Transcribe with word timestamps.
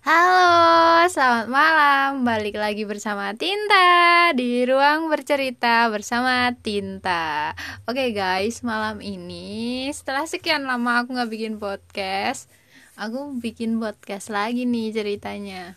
Halo, 0.00 1.04
selamat 1.12 1.52
malam. 1.52 2.24
Balik 2.24 2.56
lagi 2.56 2.88
bersama 2.88 3.36
Tinta 3.36 4.32
di 4.32 4.64
ruang 4.64 5.12
bercerita 5.12 5.92
bersama 5.92 6.56
Tinta. 6.56 7.52
Oke 7.84 8.16
guys, 8.16 8.64
malam 8.64 9.04
ini 9.04 9.84
setelah 9.92 10.24
sekian 10.24 10.64
lama 10.64 11.04
aku 11.04 11.12
nggak 11.12 11.28
bikin 11.28 11.60
podcast, 11.60 12.48
aku 12.96 13.36
bikin 13.44 13.76
podcast 13.76 14.32
lagi 14.32 14.64
nih 14.64 14.88
ceritanya. 14.88 15.76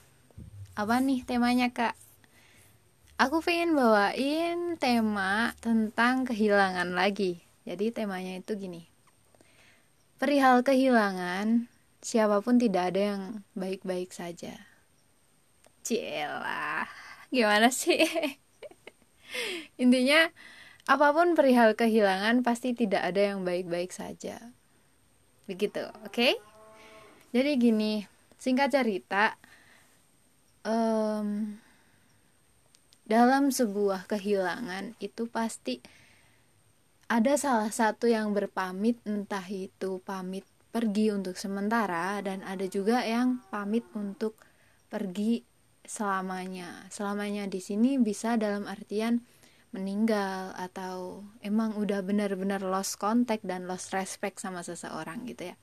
Apa 0.79 1.03
nih 1.03 1.27
temanya 1.27 1.75
kak? 1.75 1.99
Aku 3.19 3.43
pengen 3.43 3.75
bawain 3.75 4.79
tema 4.79 5.51
tentang 5.59 6.23
kehilangan 6.23 6.95
lagi. 6.95 7.43
Jadi 7.67 7.91
temanya 7.91 8.39
itu 8.39 8.55
gini. 8.55 8.87
Perihal 10.15 10.63
kehilangan, 10.63 11.67
siapa 12.03 12.43
pun 12.43 12.59
tidak 12.59 12.93
ada 12.93 13.01
yang 13.15 13.21
baik-baik 13.55 14.11
saja. 14.11 14.59
Cielah, 15.87 16.85
gimana 17.31 17.71
sih? 17.71 18.03
Intinya, 19.81 20.27
apa 20.83 21.15
pun 21.15 21.31
perihal 21.33 21.79
kehilangan 21.79 22.43
pasti 22.43 22.75
tidak 22.75 23.07
ada 23.07 23.33
yang 23.33 23.47
baik-baik 23.47 23.95
saja. 23.95 24.51
Begitu, 25.47 25.87
oke? 26.03 26.11
Okay? 26.11 26.35
Jadi 27.31 27.51
gini, 27.57 27.93
singkat 28.35 28.75
cerita, 28.75 29.39
um, 30.67 31.57
dalam 33.07 33.49
sebuah 33.49 34.05
kehilangan 34.11 34.95
itu 34.99 35.27
pasti 35.27 35.79
ada 37.07 37.35
salah 37.35 37.71
satu 37.71 38.07
yang 38.07 38.31
berpamit, 38.31 38.99
entah 39.03 39.43
itu 39.47 39.99
pamit 40.03 40.47
pergi 40.73 41.13
untuk 41.13 41.37
sementara 41.37 42.17
dan 42.25 42.41
ada 42.41 42.65
juga 42.65 43.05
yang 43.05 43.45
pamit 43.53 43.85
untuk 43.93 44.41
pergi 44.89 45.45
selamanya. 45.85 46.89
Selamanya 46.89 47.45
di 47.45 47.61
sini 47.61 48.01
bisa 48.01 48.33
dalam 48.41 48.65
artian 48.65 49.21
meninggal 49.69 50.53
atau 50.57 51.21
emang 51.45 51.77
udah 51.77 52.01
benar-benar 52.01 52.65
lost 52.65 52.97
contact 52.97 53.45
dan 53.45 53.69
lost 53.69 53.93
respect 53.93 54.41
sama 54.41 54.65
seseorang 54.65 55.29
gitu 55.29 55.53
ya. 55.53 55.55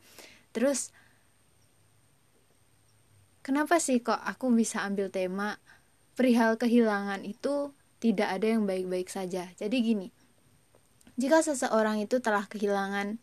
Terus 0.55 0.95
kenapa 3.43 3.83
sih 3.83 3.99
kok 3.99 4.19
aku 4.19 4.55
bisa 4.55 4.87
ambil 4.87 5.11
tema 5.11 5.59
perihal 6.15 6.55
kehilangan 6.55 7.27
itu 7.27 7.75
tidak 7.99 8.39
ada 8.39 8.47
yang 8.47 8.63
baik-baik 8.67 9.11
saja. 9.11 9.51
Jadi 9.59 9.77
gini, 9.83 10.09
jika 11.19 11.43
seseorang 11.43 12.03
itu 12.03 12.19
telah 12.19 12.47
kehilangan 12.51 13.19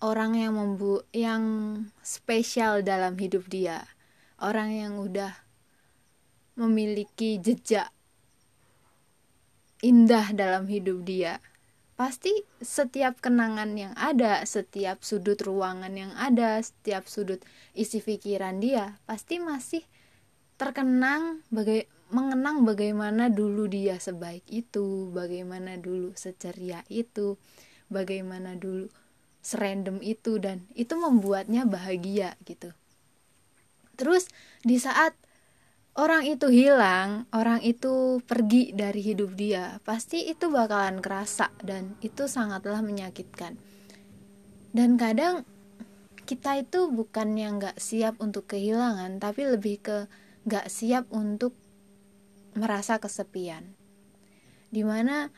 orang 0.00 0.36
yang 0.36 0.56
membu 0.56 1.04
yang 1.12 1.44
spesial 2.00 2.80
dalam 2.80 3.20
hidup 3.20 3.46
dia. 3.52 3.84
Orang 4.40 4.72
yang 4.72 4.96
udah 4.96 5.36
memiliki 6.56 7.36
jejak 7.36 7.92
indah 9.84 10.32
dalam 10.32 10.64
hidup 10.68 11.04
dia. 11.04 11.44
Pasti 12.00 12.32
setiap 12.64 13.20
kenangan 13.20 13.76
yang 13.76 13.92
ada 13.92 14.40
setiap 14.48 15.04
sudut 15.04 15.36
ruangan 15.44 15.92
yang 15.92 16.12
ada 16.16 16.56
setiap 16.64 17.04
sudut 17.04 17.44
isi 17.76 18.00
pikiran 18.00 18.56
dia 18.56 18.96
pasti 19.04 19.36
masih 19.36 19.84
terkenang 20.56 21.44
bagai 21.52 21.84
mengenang 22.08 22.64
bagaimana 22.64 23.28
dulu 23.28 23.68
dia 23.68 24.00
sebaik 24.00 24.48
itu 24.48 25.12
bagaimana 25.12 25.76
dulu 25.76 26.16
seceria 26.16 26.80
itu 26.88 27.36
bagaimana 27.92 28.56
dulu 28.56 28.88
serandom 29.40 30.04
itu 30.04 30.36
dan 30.36 30.68
itu 30.76 30.96
membuatnya 30.96 31.64
bahagia 31.64 32.36
gitu. 32.44 32.72
Terus 33.96 34.28
di 34.64 34.76
saat 34.80 35.16
orang 35.96 36.24
itu 36.24 36.48
hilang 36.48 37.28
orang 37.34 37.60
itu 37.60 38.24
pergi 38.24 38.72
dari 38.72 39.04
hidup 39.04 39.36
dia 39.36 39.82
pasti 39.84 40.28
itu 40.30 40.48
bakalan 40.48 41.02
kerasa 41.02 41.52
dan 41.60 41.96
itu 42.04 42.28
sangatlah 42.28 42.80
menyakitkan. 42.80 43.56
Dan 44.70 44.94
kadang 44.96 45.42
kita 46.28 46.62
itu 46.62 46.86
bukan 46.86 47.34
yang 47.34 47.58
gak 47.58 47.82
siap 47.82 48.16
untuk 48.22 48.46
kehilangan 48.54 49.18
tapi 49.18 49.50
lebih 49.50 49.82
ke 49.82 49.98
gak 50.46 50.70
siap 50.70 51.10
untuk 51.10 51.52
merasa 52.54 53.02
kesepian. 53.02 53.74
Di 54.70 54.86
mana 54.86 55.34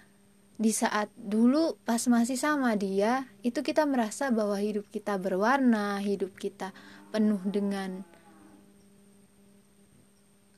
di 0.62 0.70
saat 0.70 1.10
dulu 1.18 1.74
pas 1.82 1.98
masih 2.06 2.38
sama 2.38 2.78
dia 2.78 3.26
itu 3.42 3.66
kita 3.66 3.82
merasa 3.82 4.30
bahwa 4.30 4.54
hidup 4.62 4.86
kita 4.94 5.18
berwarna 5.18 5.98
hidup 5.98 6.38
kita 6.38 6.70
penuh 7.10 7.42
dengan 7.42 8.06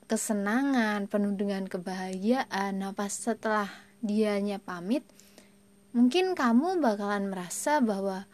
kesenangan 0.05 1.09
penuh 1.09 1.33
dengan 1.33 1.65
kebahagiaan. 1.65 2.85
Nah 2.85 2.93
pas 2.93 3.09
setelah 3.09 3.73
dianya 4.05 4.61
pamit 4.61 5.09
mungkin 5.97 6.37
kamu 6.37 6.85
bakalan 6.85 7.33
merasa 7.33 7.81
bahwa 7.81 8.29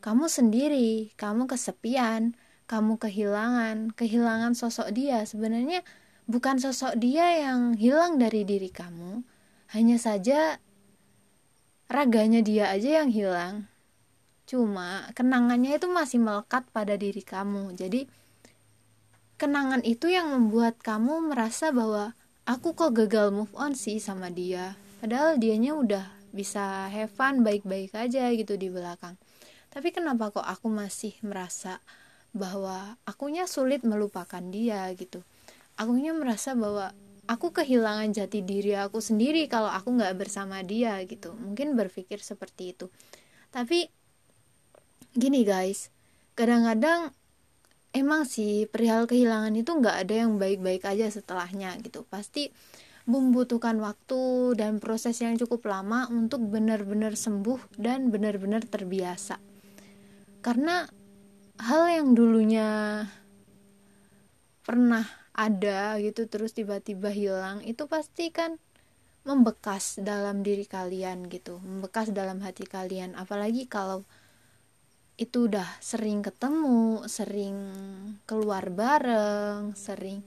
kamu 0.00 0.24
sendiri 0.24 1.12
kamu 1.20 1.44
kesepian 1.44 2.32
kamu 2.64 2.96
kehilangan 2.96 3.92
kehilangan 3.92 4.56
sosok 4.56 4.88
dia. 4.96 5.20
Sebenarnya 5.28 5.84
bukan 6.24 6.56
sosok 6.56 6.96
dia 6.96 7.44
yang 7.44 7.76
hilang 7.76 8.16
dari 8.16 8.48
diri 8.48 8.72
kamu 8.72 9.20
hanya 9.76 10.00
saja 10.00 10.56
raganya 11.90 12.38
dia 12.38 12.70
aja 12.70 13.02
yang 13.02 13.10
hilang. 13.10 13.66
Cuma 14.46 15.10
kenangannya 15.18 15.74
itu 15.74 15.90
masih 15.90 16.22
melekat 16.22 16.62
pada 16.70 16.94
diri 16.94 17.20
kamu. 17.20 17.74
Jadi 17.74 18.06
kenangan 19.34 19.82
itu 19.82 20.06
yang 20.06 20.30
membuat 20.30 20.78
kamu 20.78 21.34
merasa 21.34 21.74
bahwa 21.74 22.14
aku 22.46 22.78
kok 22.78 22.94
gagal 22.94 23.34
move 23.34 23.50
on 23.58 23.74
sih 23.74 23.98
sama 23.98 24.30
dia. 24.30 24.78
Padahal 25.02 25.42
dianya 25.42 25.74
udah 25.74 26.06
bisa 26.30 26.86
have 26.86 27.10
fun 27.10 27.42
baik-baik 27.42 27.90
aja 27.90 28.30
gitu 28.30 28.54
di 28.54 28.70
belakang. 28.70 29.18
Tapi 29.70 29.90
kenapa 29.90 30.30
kok 30.30 30.46
aku 30.46 30.70
masih 30.70 31.14
merasa 31.26 31.82
bahwa 32.30 32.98
akunya 33.02 33.50
sulit 33.50 33.82
melupakan 33.82 34.42
dia 34.50 34.86
gitu? 34.94 35.26
Akunya 35.74 36.14
merasa 36.14 36.54
bahwa 36.54 36.94
aku 37.30 37.54
kehilangan 37.54 38.10
jati 38.10 38.42
diri 38.42 38.74
aku 38.74 38.98
sendiri 38.98 39.46
kalau 39.46 39.70
aku 39.70 39.94
nggak 39.94 40.18
bersama 40.18 40.66
dia 40.66 40.98
gitu. 41.06 41.30
Mungkin 41.38 41.78
berpikir 41.78 42.18
seperti 42.18 42.74
itu. 42.74 42.90
Tapi 43.54 43.86
gini 45.14 45.46
guys. 45.46 45.94
Kadang-kadang 46.34 47.14
emang 47.94 48.26
sih 48.26 48.66
perihal 48.66 49.06
kehilangan 49.06 49.54
itu 49.54 49.70
nggak 49.70 49.96
ada 50.06 50.14
yang 50.26 50.42
baik-baik 50.42 50.82
aja 50.82 51.06
setelahnya 51.06 51.78
gitu. 51.86 52.02
Pasti 52.10 52.50
membutuhkan 53.06 53.78
waktu 53.78 54.54
dan 54.58 54.82
proses 54.82 55.22
yang 55.22 55.38
cukup 55.38 55.70
lama 55.70 56.10
untuk 56.10 56.42
benar-benar 56.50 57.14
sembuh 57.14 57.78
dan 57.78 58.10
benar-benar 58.10 58.66
terbiasa. 58.66 59.38
Karena 60.42 60.82
hal 61.62 61.82
yang 61.94 62.08
dulunya 62.14 63.02
pernah 64.62 65.19
ada 65.34 65.96
gitu 66.02 66.26
terus 66.26 66.52
tiba-tiba 66.52 67.08
hilang 67.10 67.62
itu 67.62 67.86
pasti 67.86 68.34
kan 68.34 68.58
membekas 69.22 70.00
dalam 70.00 70.40
diri 70.40 70.64
kalian 70.64 71.28
gitu 71.28 71.60
membekas 71.60 72.10
dalam 72.10 72.40
hati 72.40 72.64
kalian. 72.64 73.14
Apalagi 73.14 73.68
kalau 73.68 74.02
itu 75.20 75.52
udah 75.52 75.68
sering 75.84 76.24
ketemu 76.24 77.04
sering 77.04 77.56
keluar 78.24 78.72
bareng 78.72 79.76
sering 79.76 80.24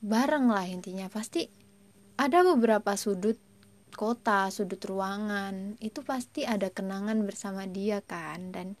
bareng 0.00 0.48
lah 0.48 0.64
intinya. 0.64 1.06
Pasti 1.12 1.44
ada 2.16 2.40
beberapa 2.40 2.96
sudut 2.96 3.36
kota 3.94 4.50
sudut 4.50 4.82
ruangan 4.82 5.78
itu 5.78 6.02
pasti 6.02 6.42
ada 6.42 6.68
kenangan 6.68 7.22
bersama 7.22 7.64
dia 7.70 8.02
kan 8.02 8.50
dan 8.50 8.74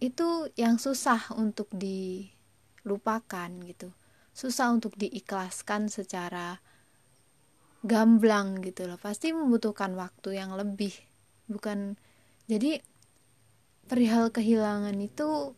itu 0.00 0.48
yang 0.56 0.80
susah 0.80 1.20
untuk 1.36 1.68
dilupakan 1.76 3.52
gitu 3.68 3.92
susah 4.40 4.72
untuk 4.72 4.96
diikhlaskan 4.96 5.92
secara 5.92 6.64
gamblang 7.84 8.64
gitu 8.64 8.88
loh. 8.88 8.96
Pasti 8.96 9.36
membutuhkan 9.36 9.92
waktu 10.00 10.40
yang 10.40 10.56
lebih. 10.56 10.96
Bukan 11.44 12.00
jadi 12.48 12.80
perihal 13.84 14.32
kehilangan 14.32 14.96
itu 14.96 15.52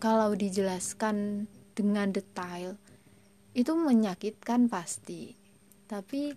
kalau 0.00 0.32
dijelaskan 0.32 1.44
dengan 1.76 2.08
detail 2.16 2.80
itu 3.52 3.76
menyakitkan 3.76 4.72
pasti. 4.72 5.36
Tapi 5.84 6.32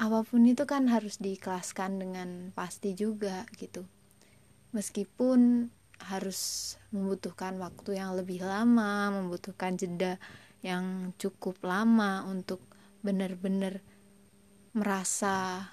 apa 0.00 0.24
pun 0.24 0.42
itu 0.48 0.64
kan 0.64 0.88
harus 0.88 1.20
diikhlaskan 1.20 2.00
dengan 2.00 2.28
pasti 2.56 2.96
juga 2.96 3.44
gitu. 3.60 3.84
Meskipun 4.72 5.68
harus 6.04 6.74
membutuhkan 6.92 7.56
waktu 7.58 7.98
yang 7.98 8.14
lebih 8.14 8.44
lama, 8.44 9.10
membutuhkan 9.10 9.74
jeda 9.80 10.20
yang 10.60 11.16
cukup 11.20 11.60
lama 11.64 12.24
untuk 12.28 12.60
benar-benar 13.04 13.84
merasa 14.72 15.68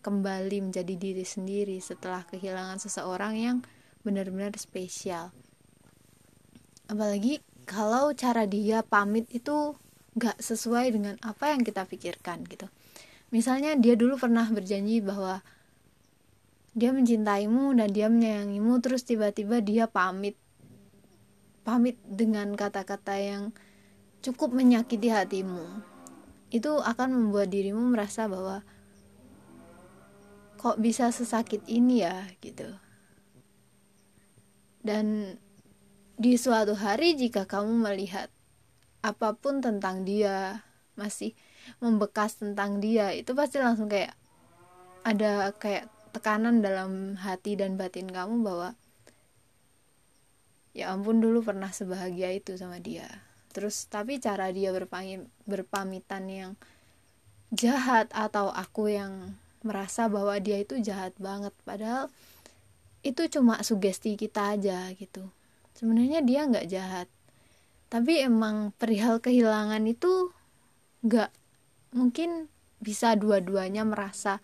kembali 0.00 0.70
menjadi 0.70 0.94
diri 0.96 1.24
sendiri 1.24 1.76
setelah 1.80 2.24
kehilangan 2.24 2.80
seseorang 2.80 3.34
yang 3.36 3.56
benar-benar 4.00 4.56
spesial. 4.56 5.32
apalagi 6.90 7.38
kalau 7.70 8.10
cara 8.18 8.50
dia 8.50 8.82
pamit 8.82 9.30
itu 9.30 9.78
gak 10.18 10.42
sesuai 10.42 10.90
dengan 10.90 11.14
apa 11.22 11.54
yang 11.54 11.62
kita 11.62 11.86
pikirkan 11.86 12.42
gitu 12.50 12.66
misalnya 13.30 13.78
dia 13.78 13.94
dulu 13.94 14.18
pernah 14.18 14.42
berjanji 14.50 14.98
bahwa 14.98 15.38
dia 16.70 16.94
mencintaimu 16.94 17.74
dan 17.74 17.90
dia 17.90 18.06
menyayangimu 18.06 18.78
terus 18.78 19.02
tiba-tiba 19.02 19.58
dia 19.58 19.90
pamit. 19.90 20.38
Pamit 21.66 21.98
dengan 22.06 22.54
kata-kata 22.54 23.18
yang 23.18 23.50
cukup 24.22 24.54
menyakiti 24.54 25.10
hatimu. 25.10 25.66
Itu 26.50 26.78
akan 26.78 27.10
membuat 27.10 27.50
dirimu 27.50 27.90
merasa 27.90 28.30
bahwa 28.30 28.62
kok 30.60 30.78
bisa 30.78 31.10
sesakit 31.10 31.64
ini 31.66 32.06
ya 32.06 32.28
gitu. 32.38 32.68
Dan 34.80 35.36
di 36.20 36.36
suatu 36.36 36.76
hari 36.76 37.16
jika 37.16 37.48
kamu 37.48 37.80
melihat 37.80 38.28
apa 39.00 39.32
pun 39.32 39.64
tentang 39.64 40.04
dia 40.04 40.60
masih 40.92 41.32
membekas 41.80 42.36
tentang 42.36 42.76
dia 42.76 43.16
itu 43.16 43.32
pasti 43.32 43.56
langsung 43.56 43.88
kayak 43.88 44.12
ada 45.00 45.56
kayak 45.56 45.88
tekanan 46.10 46.62
dalam 46.62 47.16
hati 47.18 47.54
dan 47.54 47.78
batin 47.78 48.10
kamu 48.10 48.42
bahwa 48.42 48.74
ya 50.74 50.94
ampun 50.94 51.18
dulu 51.18 51.42
pernah 51.42 51.70
sebahagia 51.70 52.34
itu 52.34 52.54
sama 52.54 52.78
dia. 52.78 53.06
Terus 53.50 53.90
tapi 53.90 54.22
cara 54.22 54.54
dia 54.54 54.70
berpamit, 54.70 55.26
berpamitan 55.46 56.30
yang 56.30 56.52
jahat 57.50 58.06
atau 58.14 58.50
aku 58.54 58.94
yang 58.94 59.34
merasa 59.66 60.06
bahwa 60.06 60.38
dia 60.38 60.62
itu 60.62 60.78
jahat 60.78 61.12
banget 61.18 61.52
padahal 61.66 62.06
itu 63.02 63.26
cuma 63.28 63.58
sugesti 63.66 64.14
kita 64.14 64.54
aja 64.54 64.86
gitu. 64.94 65.26
Sebenarnya 65.74 66.22
dia 66.22 66.46
nggak 66.46 66.68
jahat 66.70 67.08
tapi 67.90 68.22
emang 68.22 68.70
perihal 68.78 69.18
kehilangan 69.18 69.82
itu 69.82 70.30
nggak 71.02 71.34
mungkin 71.90 72.46
bisa 72.78 73.18
dua-duanya 73.18 73.82
merasa 73.82 74.38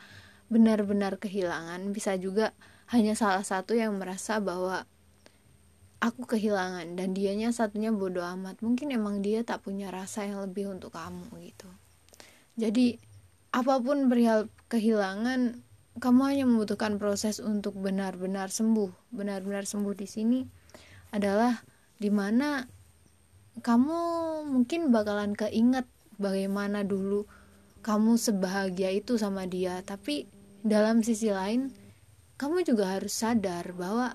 benar-benar 0.49 1.19
kehilangan. 1.19 1.91
Bisa 1.91 2.15
juga 2.17 2.55
hanya 2.91 3.19
salah 3.19 3.43
satu 3.43 3.75
yang 3.75 3.99
merasa 3.99 4.39
bahwa 4.39 4.87
aku 5.99 6.29
kehilangan 6.29 6.95
dan 6.95 7.17
dianya 7.17 7.51
satunya 7.51 7.91
bodoh 7.91 8.23
amat. 8.23 8.61
Mungkin 8.63 8.95
emang 8.95 9.25
dia 9.25 9.43
tak 9.43 9.67
punya 9.67 9.91
rasa 9.91 10.29
yang 10.29 10.45
lebih 10.45 10.71
untuk 10.71 10.95
kamu 10.95 11.27
gitu. 11.43 11.69
Jadi 12.57 12.97
apa 13.53 13.81
pun 13.81 14.07
perihal 14.09 14.49
kehilangan 14.69 15.65
kamu 15.97 16.21
hanya 16.29 16.45
membutuhkan 16.45 17.01
proses 17.01 17.41
untuk 17.41 17.77
benar-benar 17.81 18.53
sembuh. 18.53 18.93
Benar-benar 19.13 19.65
sembuh 19.65 19.95
di 19.97 20.07
sini 20.09 20.41
adalah 21.11 21.57
di 21.97 22.13
mana 22.13 22.61
kamu 23.65 23.99
mungkin 24.45 24.93
bakalan 24.93 25.33
keinget 25.33 25.89
bagaimana 26.21 26.85
dulu 26.85 27.25
kamu 27.87 28.19
sebahagia 28.19 28.91
itu 28.91 29.15
sama 29.15 29.47
dia. 29.47 29.79
Tapi 29.87 30.27
dalam 30.67 31.07
sisi 31.07 31.31
lain 31.31 31.71
kamu 32.35 32.67
juga 32.67 32.99
harus 32.99 33.15
sadar 33.15 33.71
bahwa 33.79 34.11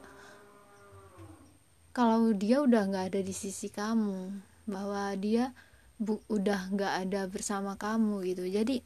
kalau 1.96 2.36
dia 2.36 2.60
udah 2.60 2.84
nggak 2.92 3.16
ada 3.16 3.24
di 3.24 3.32
sisi 3.32 3.72
kamu 3.72 4.44
bahwa 4.68 5.16
dia 5.16 5.56
bu 5.96 6.20
udah 6.28 6.68
nggak 6.76 7.08
ada 7.08 7.32
bersama 7.32 7.80
kamu 7.80 8.28
gitu. 8.28 8.44
Jadi 8.52 8.84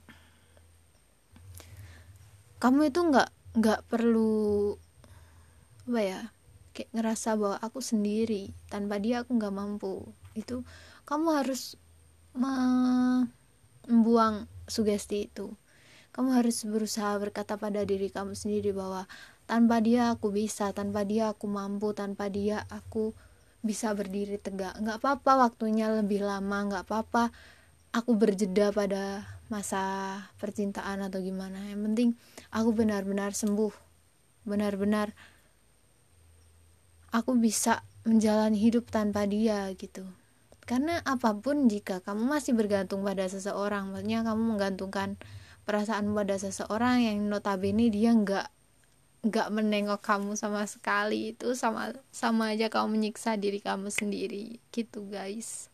kamu 2.61 2.93
itu 2.93 3.01
nggak 3.01 3.57
nggak 3.57 3.89
perlu 3.89 4.77
apa 5.89 6.01
ya 6.01 6.21
kayak 6.77 6.93
ngerasa 6.93 7.33
bahwa 7.41 7.57
aku 7.57 7.81
sendiri 7.81 8.53
tanpa 8.69 9.01
dia 9.01 9.25
aku 9.25 9.33
nggak 9.33 9.55
mampu. 9.57 10.05
Itu 10.38 10.61
kamu 11.09 11.41
harus 11.41 11.73
membuang 12.38 13.25
sugesti 14.65 15.29
itu. 15.29 15.53
Kamu 16.15 16.31
harus 16.31 16.63
berusaha 16.63 17.19
berkata 17.19 17.59
pada 17.59 17.83
diri 17.83 18.07
kamu 18.07 18.39
sendiri 18.39 18.71
bahwa 18.71 19.03
tanpa 19.45 19.83
dia 19.83 20.15
aku 20.15 20.31
bisa 20.31 20.71
tanpa 20.71 21.03
dia 21.03 21.35
aku 21.35 21.45
mampu 21.45 21.91
tanpa 21.91 22.31
dia 22.31 22.63
aku 22.71 23.12
bisa 23.62 23.91
berdiri 23.91 24.39
tegak. 24.39 24.79
Nggak 24.79 25.03
apa-apa 25.03 25.50
waktunya 25.50 25.91
lebih 25.91 26.23
lama 26.23 26.71
nggak 26.71 26.83
apa-apa 26.88 27.35
aku 27.91 28.12
berjeda 28.15 28.71
pada 28.71 29.27
masa 29.51 30.17
percintaan 30.39 31.03
atau 31.03 31.19
gimana. 31.19 31.59
Yang 31.67 31.81
penting 31.91 32.09
aku 32.50 32.69
benar-benar 32.71 33.35
sembuh. 33.35 33.73
Benar-benar 34.47 35.12
aku 37.12 37.35
bisa 37.35 37.83
menjalani 38.06 38.56
hidup 38.62 38.88
tanpa 38.88 39.25
dia 39.25 39.67
gitu 39.75 40.06
karena 40.65 41.01
apa 41.06 41.33
pun 41.38 41.69
jika 41.69 42.01
kamu 42.01 42.25
masih 42.25 42.57
bergantung 42.57 43.06
pada 43.06 43.29
seseorang 43.29 43.94
maksudnya 43.94 44.25
kamu 44.25 44.57
menggantungkan 44.57 45.17
perasaan 45.65 46.13
pada 46.13 46.38
seseorang 46.38 47.06
yang 47.06 47.17
notabene 47.29 47.89
dia 47.89 48.13
nggak 48.13 48.50
nggak 49.25 49.50
menengok 49.50 50.06
kamu 50.06 50.38
sama 50.38 50.69
sekali 50.69 51.33
itu 51.33 51.57
sama 51.57 51.97
sama 52.13 52.53
aja 52.53 52.69
kamu 52.69 52.94
menyiksa 52.94 53.41
diri 53.41 53.57
kamu 53.57 53.89
sendiri. 53.89 54.62
Gitu 54.69 55.01
guys. 55.09 55.73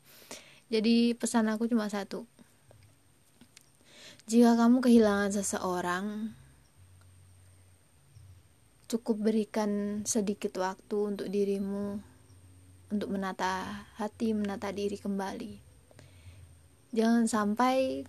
Jadi 0.71 1.11
pesan 1.19 1.51
aku 1.51 1.67
cuma 1.67 1.91
satu. 1.91 2.23
Jika 4.31 4.55
kamu 4.55 4.79
kehilangan 4.79 5.35
seseorang 5.35 6.31
cukup 8.87 9.19
berikan 9.19 10.03
sedikit 10.07 10.55
waktu 10.55 10.95
untuk 10.95 11.27
dirimu 11.27 12.10
untuk 12.91 13.15
menata 13.15 13.87
hati, 13.95 14.35
menata 14.35 14.69
diri 14.75 14.99
kembali. 14.99 15.63
Jangan 16.91 17.25
sampai 17.25 18.03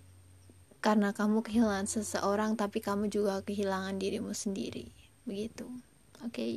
karena 0.82 1.14
kamu 1.14 1.46
kehilangan 1.46 1.86
seseorang 1.86 2.58
tapi 2.58 2.82
kamu 2.82 3.06
juga 3.06 3.38
kehilangan 3.46 4.02
dirimu 4.02 4.34
sendiri. 4.34 4.90
Begitu. 5.22 5.70
Oke. 6.26 6.34
Okay? 6.34 6.54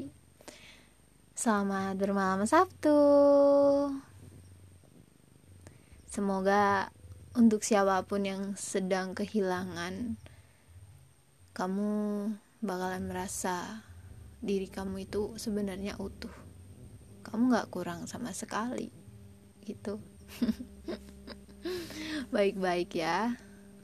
Selamat 1.38 1.94
bermalam 2.02 2.42
Sabtu. 2.50 2.98
Semoga 6.10 6.90
untuk 7.36 7.62
siapa 7.62 8.02
pun 8.08 8.26
yang 8.26 8.44
sedang 8.56 9.14
kehilangan 9.14 10.16
kamu 11.52 11.92
bakalan 12.64 13.04
merasa 13.06 13.84
diri 14.40 14.72
kamu 14.72 15.06
itu 15.06 15.36
sebenarnya 15.36 16.00
utuh 16.00 16.45
kamu 17.26 17.58
gak 17.58 17.74
kurang 17.74 18.06
sama 18.06 18.30
sekali 18.32 18.94
gitu. 19.66 19.98
Baik-baik 22.36 22.94
ya. 22.94 23.34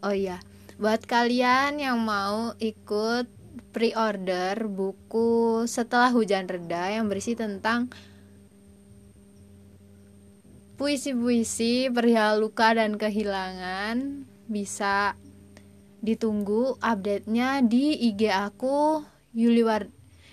Oh 0.05 0.13
iya 0.13 0.37
buat 0.81 1.05
kalian 1.05 1.77
yang 1.77 2.01
mau 2.01 2.57
ikut 2.57 3.29
pre-order 3.69 4.65
buku 4.65 5.69
setelah 5.69 6.09
hujan 6.09 6.49
reda 6.49 6.89
yang 6.89 7.05
berisi 7.05 7.37
tentang 7.37 7.85
puisi-puisi 10.81 11.93
perihal 11.93 12.41
luka 12.41 12.73
dan 12.73 12.97
kehilangan 12.97 14.25
bisa 14.49 15.13
ditunggu 16.01 16.81
update-nya 16.81 17.61
di 17.61 18.01
IG 18.09 18.33
aku 18.33 19.05
Yuli 19.37 19.61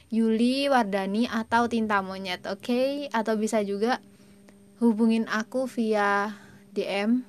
Yuli 0.09 0.73
Wardani 0.73 1.29
atau 1.29 1.69
Tinta 1.69 2.01
Monyet, 2.01 2.49
oke? 2.49 2.65
Okay? 2.65 2.91
Atau 3.13 3.37
bisa 3.37 3.61
juga 3.61 4.01
hubungin 4.81 5.29
aku 5.29 5.69
via 5.69 6.33
DM. 6.73 7.27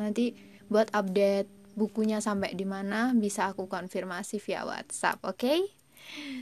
Nanti 0.00 0.34
buat 0.66 0.90
update 0.90 1.76
bukunya 1.76 2.18
sampai 2.18 2.52
di 2.56 2.66
mana 2.66 3.12
bisa 3.14 3.52
aku 3.52 3.68
konfirmasi 3.68 4.40
via 4.42 4.66
WhatsApp, 4.66 5.22
oke? 5.22 5.38
Okay? 5.38 5.60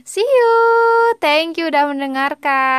See 0.03 0.25
you. 0.25 0.53
Thank 1.21 1.61
you 1.61 1.69
udah 1.69 1.85
mendengarkan. 1.85 2.71